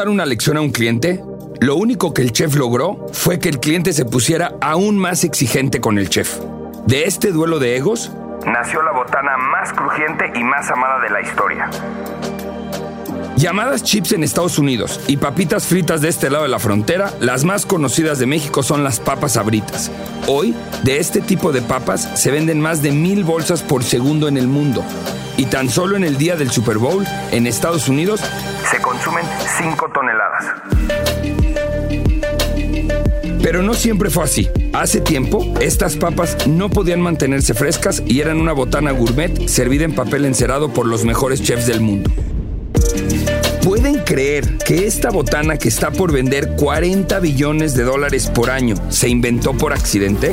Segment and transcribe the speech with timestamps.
[0.00, 1.22] Dar una lección a un cliente,
[1.60, 5.82] lo único que el chef logró fue que el cliente se pusiera aún más exigente
[5.82, 6.38] con el chef.
[6.86, 8.10] De este duelo de egos
[8.46, 11.68] nació la botana más crujiente y más amada de la historia.
[13.36, 17.44] Llamadas chips en Estados Unidos y papitas fritas de este lado de la frontera, las
[17.44, 19.90] más conocidas de México son las papas abritas.
[20.26, 24.38] Hoy, de este tipo de papas se venden más de mil bolsas por segundo en
[24.38, 24.82] el mundo.
[25.36, 28.20] Y tan solo en el día del Super Bowl, en Estados Unidos,
[28.70, 29.24] se consumen
[29.58, 30.44] 5 toneladas.
[33.42, 34.48] Pero no siempre fue así.
[34.72, 39.94] Hace tiempo, estas papas no podían mantenerse frescas y eran una botana gourmet servida en
[39.94, 42.10] papel encerado por los mejores chefs del mundo.
[43.64, 48.76] ¿Pueden creer que esta botana que está por vender 40 billones de dólares por año
[48.90, 50.32] se inventó por accidente?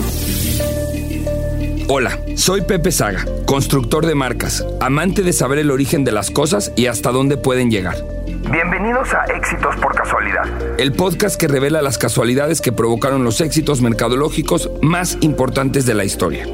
[1.87, 6.73] Hola, soy Pepe Saga, constructor de marcas, amante de saber el origen de las cosas
[6.75, 8.16] y hasta dónde pueden llegar.
[8.51, 13.81] Bienvenidos a Éxitos por Casualidad, el podcast que revela las casualidades que provocaron los éxitos
[13.81, 16.47] mercadológicos más importantes de la historia.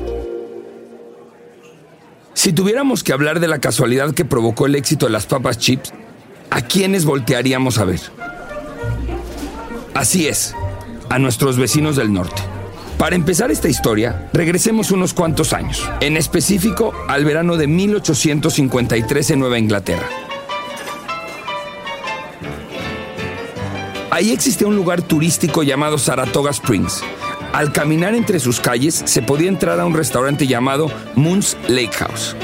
[2.34, 5.94] Si tuviéramos que hablar de la casualidad que provocó el éxito de las papas chips,
[6.50, 8.00] ¿a quiénes voltearíamos a ver?
[9.94, 10.56] Así es,
[11.10, 12.42] a nuestros vecinos del norte.
[12.98, 19.40] Para empezar esta historia, regresemos unos cuantos años, en específico al verano de 1853 en
[19.40, 20.08] Nueva Inglaterra.
[24.14, 27.02] Ahí existía un lugar turístico llamado Saratoga Springs.
[27.52, 32.36] Al caminar entre sus calles se podía entrar a un restaurante llamado Moon's Lake House.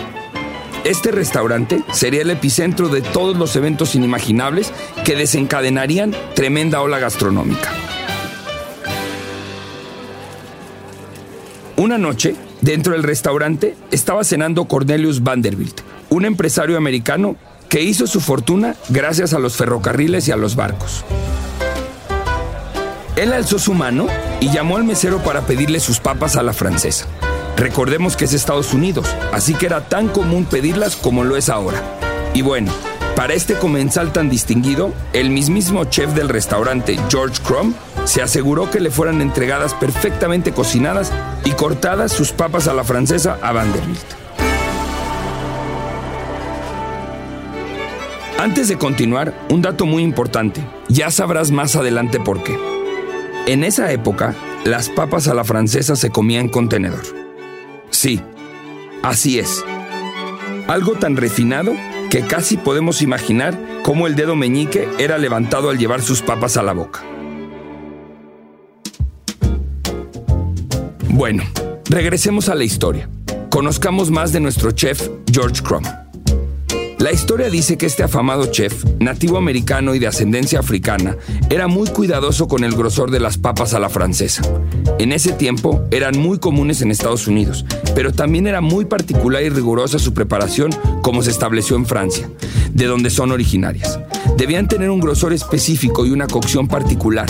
[0.84, 4.74] Este restaurante sería el epicentro de todos los eventos inimaginables
[5.06, 7.72] que desencadenarían tremenda ola gastronómica.
[11.78, 17.36] Una noche, dentro del restaurante, estaba cenando Cornelius Vanderbilt, un empresario americano
[17.69, 21.06] que hizo su fortuna gracias a los ferrocarriles y a los barcos.
[23.19, 24.07] Él alzó su mano
[24.40, 27.06] y llamó al mesero para pedirle sus papas a la francesa.
[27.57, 31.84] Recordemos que es Estados Unidos, así que era tan común pedirlas como lo es ahora.
[32.34, 32.72] Y bueno,
[33.18, 37.75] para este comensal tan distinguido, el mismísimo chef del restaurante, George Crumb,
[38.06, 41.12] se aseguró que le fueran entregadas perfectamente cocinadas
[41.44, 44.00] y cortadas sus papas a la francesa a Vanderbilt.
[48.38, 50.66] Antes de continuar, un dato muy importante.
[50.88, 52.69] Ya sabrás más adelante por qué.
[53.50, 57.02] En esa época, las papas a la francesa se comían con tenedor.
[57.90, 58.22] Sí,
[59.02, 59.66] así es.
[60.68, 61.74] Algo tan refinado
[62.12, 66.62] que casi podemos imaginar cómo el dedo meñique era levantado al llevar sus papas a
[66.62, 67.02] la boca.
[71.08, 71.42] Bueno,
[71.90, 73.10] regresemos a la historia.
[73.50, 75.88] Conozcamos más de nuestro chef George Crumb.
[77.00, 81.16] La historia dice que este afamado chef, nativo americano y de ascendencia africana,
[81.50, 84.42] era muy cuidadoso con el grosor de las papas a la francesa.
[85.00, 87.64] En ese tiempo eran muy comunes en Estados Unidos,
[87.96, 90.72] pero también era muy particular y rigurosa su preparación
[91.02, 92.30] como se estableció en Francia,
[92.74, 93.98] de donde son originarias.
[94.38, 97.28] Debían tener un grosor específico y una cocción particular.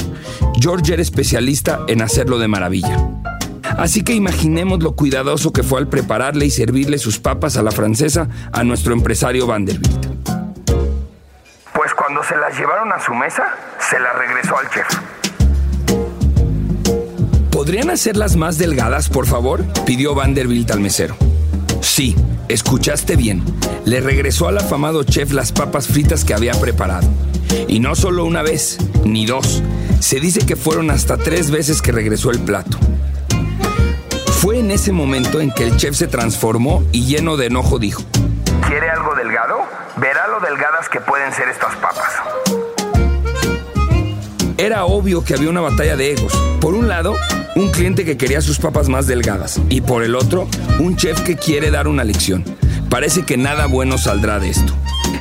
[0.60, 3.29] George era especialista en hacerlo de maravilla.
[3.80, 7.72] Así que imaginemos lo cuidadoso que fue al prepararle y servirle sus papas a la
[7.72, 10.06] francesa a nuestro empresario Vanderbilt.
[11.74, 13.56] Pues cuando se las llevaron a su mesa,
[13.90, 14.86] se las regresó al chef.
[17.52, 19.64] ¿Podrían hacerlas más delgadas, por favor?
[19.86, 21.16] pidió Vanderbilt al mesero.
[21.80, 22.18] Sí,
[22.50, 23.42] escuchaste bien.
[23.86, 27.08] Le regresó al afamado chef las papas fritas que había preparado.
[27.70, 29.64] Y no solo una vez, ni dos.
[30.02, 32.78] Se dice que fueron hasta tres veces que regresó el plato.
[34.40, 38.04] Fue en ese momento en que el chef se transformó y lleno de enojo dijo,
[38.66, 39.58] ¿Quiere algo delgado?
[39.98, 42.10] Verá lo delgadas que pueden ser estas papas.
[44.58, 46.32] Era obvio que había una batalla de egos.
[46.62, 47.18] Por un lado,
[47.58, 50.48] un cliente que quería sus papas más delgadas y por el otro,
[50.80, 52.46] un chef que quiere dar una lección.
[52.90, 54.74] Parece que nada bueno saldrá de esto.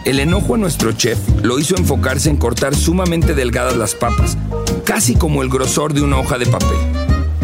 [0.05, 4.39] El enojo a nuestro chef lo hizo enfocarse en cortar sumamente delgadas las papas,
[4.85, 6.98] casi como el grosor de una hoja de papel.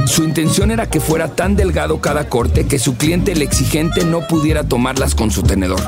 [0.07, 4.27] Su intención era que fuera tan delgado cada corte que su cliente el exigente no
[4.27, 5.81] pudiera tomarlas con su tenedor.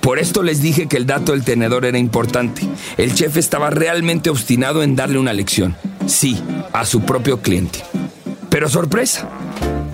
[0.00, 2.62] Por esto les dije que el dato del tenedor era importante.
[2.96, 5.76] El chef estaba realmente obstinado en darle una lección.
[6.06, 6.42] Sí,
[6.72, 7.80] a su propio cliente.
[8.48, 9.28] Pero sorpresa,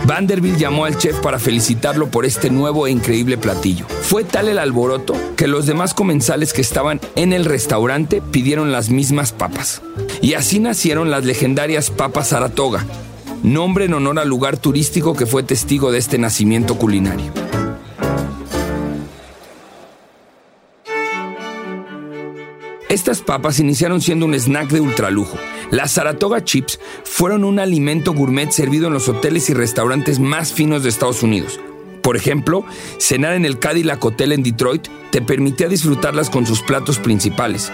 [0.07, 3.87] Vanderbilt llamó al chef para felicitarlo por este nuevo e increíble platillo.
[4.03, 8.91] Fue tal el alboroto que los demás comensales que estaban en el restaurante pidieron las
[8.91, 9.83] mismas papas.
[10.21, 12.85] Y así nacieron las legendarias papas Saratoga,
[13.43, 17.44] nombre en honor al lugar turístico que fue testigo de este nacimiento culinario.
[22.95, 25.37] Estas papas iniciaron siendo un snack de ultralujo.
[25.73, 30.85] Las Saratoga Chips fueron un alimento gourmet servido en los hoteles y restaurantes más finos
[30.85, 31.59] de Estados Unidos.
[32.05, 32.65] Por ejemplo,
[32.99, 37.73] cenar en el Cadillac Hotel en Detroit te permitía disfrutarlas con sus platos principales.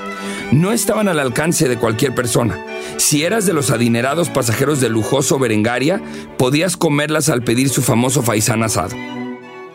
[0.53, 2.59] No estaban al alcance de cualquier persona.
[2.97, 6.01] Si eras de los adinerados pasajeros del lujoso Berengaria,
[6.39, 8.97] podías comerlas al pedir su famoso faisán asado.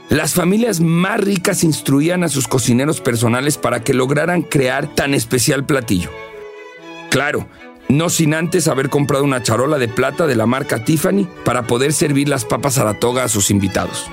[0.10, 5.66] Las familias más ricas instruían a sus cocineros personales para que lograran crear tan especial
[5.66, 6.12] platillo.
[7.10, 7.48] Claro,
[7.90, 11.92] no sin antes haber comprado una charola de plata de la marca Tiffany para poder
[11.92, 14.06] servir las papas a la toga a sus invitados.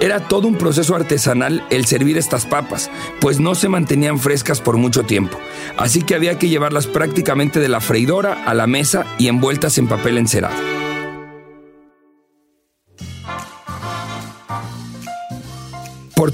[0.00, 2.90] Era todo un proceso artesanal el servir estas papas,
[3.20, 5.38] pues no se mantenían frescas por mucho tiempo,
[5.76, 9.86] así que había que llevarlas prácticamente de la freidora a la mesa y envueltas en
[9.86, 10.71] papel encerado.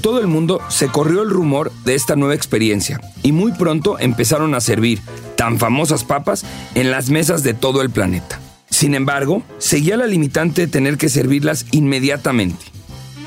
[0.01, 4.55] Todo el mundo se corrió el rumor de esta nueva experiencia y muy pronto empezaron
[4.55, 5.01] a servir
[5.35, 8.39] tan famosas papas en las mesas de todo el planeta.
[8.69, 12.65] Sin embargo, seguía la limitante de tener que servirlas inmediatamente.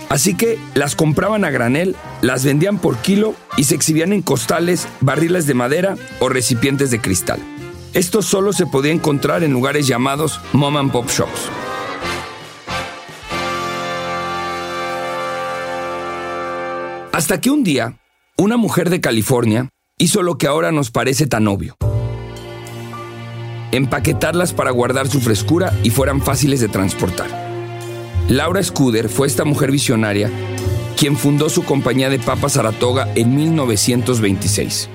[0.09, 4.87] Así que las compraban a granel, las vendían por kilo y se exhibían en costales,
[5.01, 7.41] barriles de madera o recipientes de cristal.
[7.93, 11.51] Esto solo se podía encontrar en lugares llamados mom and pop shops.
[17.13, 18.01] Hasta que un día,
[18.39, 19.69] una mujer de California
[19.99, 21.77] hizo lo que ahora nos parece tan obvio.
[23.71, 27.29] Empaquetarlas para guardar su frescura y fueran fáciles de transportar.
[28.31, 30.31] Laura Scudder fue esta mujer visionaria
[30.97, 34.89] quien fundó su compañía de papas Saratoga en 1926.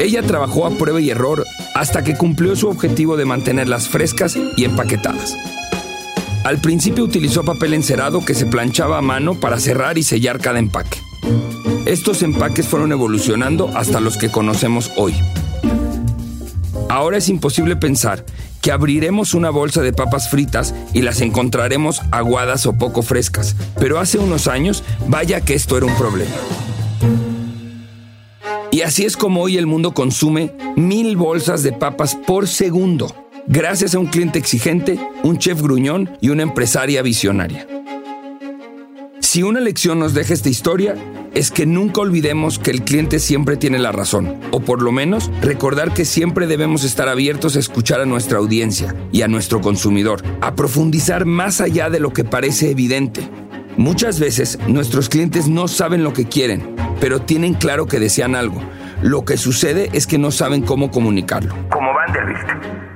[0.00, 1.44] Ella trabajó a prueba y error
[1.74, 5.36] hasta que cumplió su objetivo de mantenerlas frescas y empaquetadas.
[6.48, 10.58] Al principio utilizó papel encerado que se planchaba a mano para cerrar y sellar cada
[10.58, 10.98] empaque.
[11.84, 15.14] Estos empaques fueron evolucionando hasta los que conocemos hoy.
[16.88, 18.24] Ahora es imposible pensar
[18.62, 24.00] que abriremos una bolsa de papas fritas y las encontraremos aguadas o poco frescas, pero
[24.00, 26.34] hace unos años vaya que esto era un problema.
[28.70, 33.94] Y así es como hoy el mundo consume mil bolsas de papas por segundo gracias
[33.94, 37.66] a un cliente exigente, un chef gruñón y una empresaria visionaria.
[39.20, 40.94] Si una lección nos deja esta historia,
[41.34, 45.30] es que nunca olvidemos que el cliente siempre tiene la razón, o por lo menos
[45.42, 50.22] recordar que siempre debemos estar abiertos a escuchar a nuestra audiencia y a nuestro consumidor,
[50.40, 53.28] a profundizar más allá de lo que parece evidente.
[53.76, 58.60] Muchas veces nuestros clientes no saben lo que quieren, pero tienen claro que desean algo.
[59.02, 61.54] Lo que sucede es que no saben cómo comunicarlo.
[61.70, 62.87] Como Vanderbilt.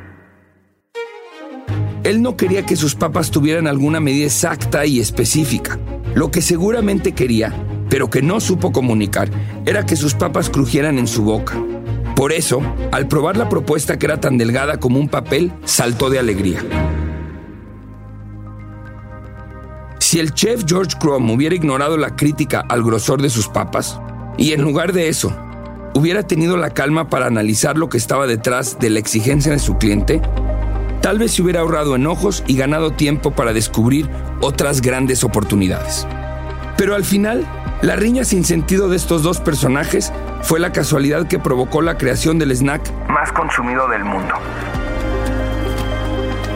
[2.04, 5.78] Él no quería que sus papas tuvieran alguna medida exacta y específica.
[6.14, 7.54] Lo que seguramente quería,
[7.88, 9.30] pero que no supo comunicar,
[9.66, 11.62] era que sus papas crujieran en su boca.
[12.16, 16.18] Por eso, al probar la propuesta que era tan delgada como un papel, saltó de
[16.18, 16.60] alegría.
[20.00, 24.00] Si el chef George Crumb hubiera ignorado la crítica al grosor de sus papas,
[24.36, 25.34] y en lugar de eso,
[25.94, 29.78] hubiera tenido la calma para analizar lo que estaba detrás de la exigencia de su
[29.78, 30.20] cliente,
[31.02, 34.08] tal vez se hubiera ahorrado enojos y ganado tiempo para descubrir
[34.40, 36.06] otras grandes oportunidades.
[36.78, 37.46] Pero al final,
[37.82, 42.38] la riña sin sentido de estos dos personajes fue la casualidad que provocó la creación
[42.38, 44.34] del snack más consumido del mundo.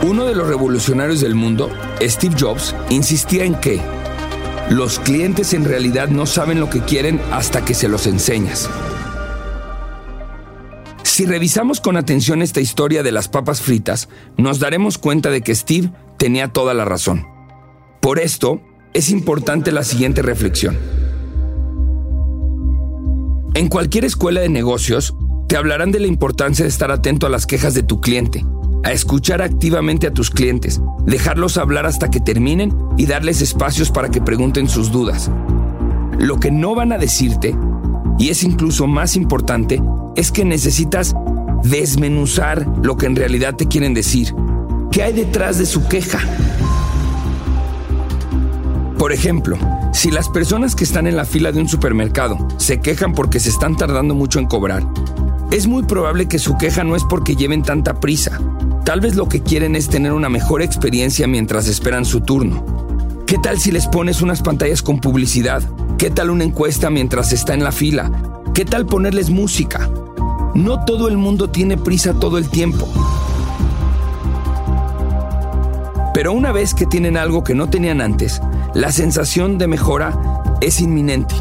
[0.03, 1.69] Uno de los revolucionarios del mundo,
[2.00, 3.81] Steve Jobs, insistía en que
[4.71, 8.71] los clientes en realidad no saben lo que quieren hasta que se los enseñas.
[11.16, 15.54] Si revisamos con atención esta historia de las papas fritas, nos daremos cuenta de que
[15.54, 17.26] Steve tenía toda la razón.
[18.02, 18.61] Por esto,
[18.92, 20.76] es importante la siguiente reflexión.
[23.54, 25.14] En cualquier escuela de negocios,
[25.49, 28.44] te hablarán de la importancia de estar atento a las quejas de tu cliente,
[28.85, 34.11] a escuchar activamente a tus clientes, dejarlos hablar hasta que terminen y darles espacios para
[34.11, 35.30] que pregunten sus dudas.
[36.18, 37.56] Lo que no van a decirte,
[38.18, 39.80] y es incluso más importante,
[40.16, 41.14] es que necesitas
[41.62, 44.35] desmenuzar lo que en realidad te quieren decir.
[44.90, 46.18] ¿Qué hay detrás de su queja?
[48.99, 49.58] Por ejemplo,
[49.92, 53.50] si las personas que están en la fila de un supermercado se quejan porque se
[53.50, 54.87] están tardando mucho en cobrar,
[55.50, 58.40] es muy probable que su queja no es porque lleven tanta prisa.
[58.85, 62.64] Tal vez lo que quieren es tener una mejor experiencia mientras esperan su turno.
[63.26, 65.62] ¿Qué tal si les pones unas pantallas con publicidad?
[65.99, 68.11] ¿Qué tal una encuesta mientras está en la fila?
[68.54, 69.90] ¿Qué tal ponerles música?
[70.57, 72.89] No todo el mundo tiene prisa todo el tiempo.
[76.15, 78.41] Pero una vez que tienen algo que no tenían antes,
[78.73, 80.19] la sensación de mejora
[80.63, 81.35] es inminente.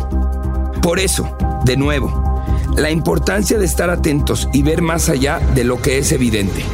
[0.82, 2.44] Por eso, de nuevo,
[2.76, 6.66] la importancia de estar atentos y ver más allá de lo que es evidente.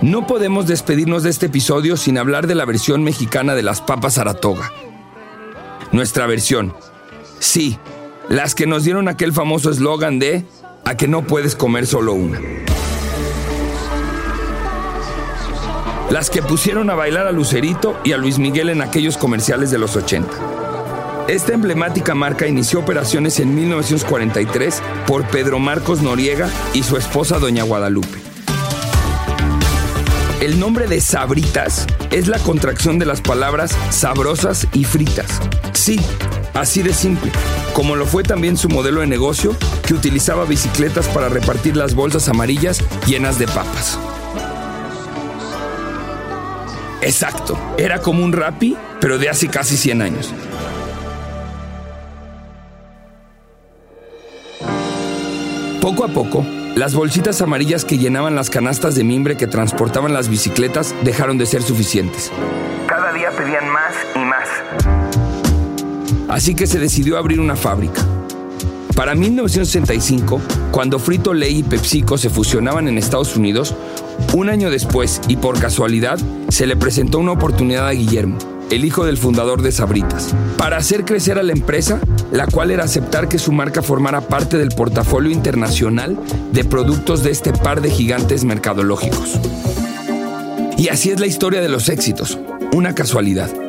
[0.00, 4.14] No podemos despedirnos de este episodio sin hablar de la versión mexicana de las papas
[4.14, 4.72] Saratoga.
[5.92, 6.74] Nuestra versión.
[7.38, 7.78] Sí,
[8.28, 10.44] las que nos dieron aquel famoso eslogan de
[10.84, 12.40] a que no puedes comer solo una.
[16.10, 19.78] Las que pusieron a bailar a Lucerito y a Luis Miguel en aquellos comerciales de
[19.78, 20.28] los 80.
[21.28, 27.64] Esta emblemática marca inició operaciones en 1943 por Pedro Marcos Noriega y su esposa Doña
[27.64, 28.18] Guadalupe.
[30.40, 35.40] El nombre de Sabritas es la contracción de las palabras sabrosas y fritas.
[35.72, 35.98] Sí,
[36.54, 37.32] así de simple,
[37.76, 39.54] como lo fue también su modelo de negocio
[39.86, 43.98] que utilizaba bicicletas para repartir las bolsas amarillas llenas de papas.
[47.02, 50.32] Exacto, era como un rapi, pero de hace casi 100 años.
[55.82, 60.30] Poco a poco, las bolsitas amarillas que llenaban las canastas de mimbre que transportaban las
[60.30, 62.32] bicicletas dejaron de ser suficientes.
[62.86, 64.95] Cada día pedían más y más.
[66.28, 68.04] Así que se decidió abrir una fábrica.
[68.96, 73.74] Para 1965, cuando Frito Lay y PepsiCo se fusionaban en Estados Unidos,
[74.32, 78.38] un año después y por casualidad, se le presentó una oportunidad a Guillermo,
[78.70, 82.00] el hijo del fundador de Sabritas, para hacer crecer a la empresa,
[82.32, 86.18] la cual era aceptar que su marca formara parte del portafolio internacional
[86.52, 89.38] de productos de este par de gigantes mercadológicos.
[90.78, 92.38] Y así es la historia de los éxitos,
[92.72, 93.65] una casualidad.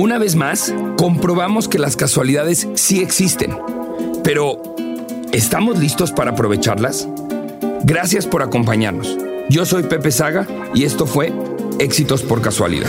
[0.00, 3.54] Una vez más, comprobamos que las casualidades sí existen,
[4.24, 4.62] pero
[5.30, 7.06] ¿estamos listos para aprovecharlas?
[7.84, 9.14] Gracias por acompañarnos.
[9.50, 11.30] Yo soy Pepe Saga y esto fue
[11.78, 12.88] Éxitos por Casualidad.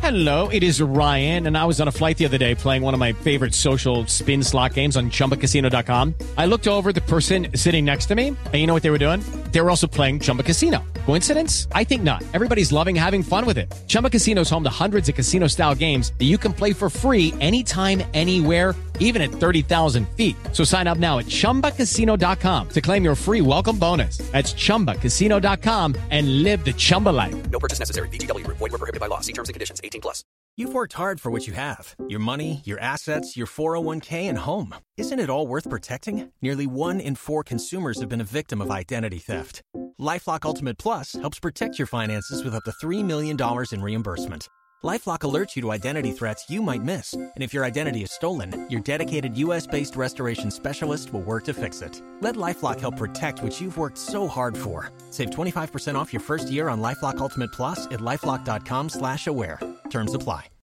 [0.00, 2.94] Hello, it is Ryan, and I was on a flight the other day playing one
[2.94, 6.14] of my favorite social spin slot games on chumbacasino.com.
[6.38, 8.96] I looked over the person sitting next to me, and you know what they were
[8.96, 9.20] doing?
[9.52, 10.82] They were also playing Chumba Casino.
[11.08, 11.68] Coincidence?
[11.72, 12.22] I think not.
[12.34, 13.72] Everybody's loving having fun with it.
[13.86, 16.90] Chumba Casino is home to hundreds of casino style games that you can play for
[16.90, 20.36] free anytime, anywhere, even at 30,000 feet.
[20.52, 24.18] So sign up now at chumbacasino.com to claim your free welcome bonus.
[24.32, 27.50] That's chumbacasino.com and live the Chumba life.
[27.50, 28.10] No purchase necessary.
[28.10, 28.58] VGW Group.
[28.58, 29.20] Void were prohibited by law.
[29.20, 29.80] See terms and conditions.
[29.82, 30.24] 18 plus.
[30.58, 34.74] You've worked hard for what you have your money, your assets, your 401k, and home.
[34.98, 36.32] Isn't it all worth protecting?
[36.42, 39.62] Nearly one in four consumers have been a victim of identity theft.
[40.00, 43.36] Lifelock Ultimate Plus helps protect your finances with up to $3 million
[43.72, 44.48] in reimbursement.
[44.84, 48.64] LifeLock alerts you to identity threats you might miss, and if your identity is stolen,
[48.70, 52.00] your dedicated U.S.-based restoration specialist will work to fix it.
[52.20, 54.92] Let LifeLock help protect what you've worked so hard for.
[55.10, 59.58] Save 25% off your first year on LifeLock Ultimate Plus at lifeLock.com/aware.
[59.90, 60.57] Terms apply.